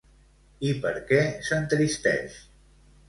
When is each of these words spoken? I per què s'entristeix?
I 0.69 0.71
per 0.85 0.93
què 1.11 1.19
s'entristeix? 1.49 2.39